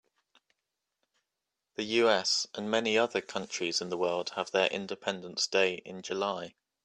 The 1.75 1.83
USA 1.83 2.49
and 2.55 2.71
many 2.71 2.97
other 2.97 3.21
countries 3.21 3.81
of 3.81 3.91
the 3.91 3.97
world 3.99 4.31
have 4.31 4.49
their 4.49 4.65
independence 4.69 5.45
day 5.45 5.75
in 5.75 6.01
July. 6.01 6.55